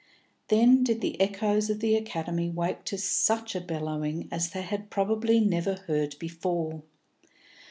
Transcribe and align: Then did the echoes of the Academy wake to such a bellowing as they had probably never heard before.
Then 0.47 0.83
did 0.83 0.99
the 1.01 1.21
echoes 1.21 1.69
of 1.69 1.79
the 1.79 1.95
Academy 1.95 2.49
wake 2.49 2.85
to 2.85 2.97
such 2.97 3.53
a 3.53 3.61
bellowing 3.61 4.27
as 4.31 4.49
they 4.49 4.63
had 4.63 4.89
probably 4.89 5.39
never 5.39 5.75
heard 5.75 6.15
before. 6.17 6.81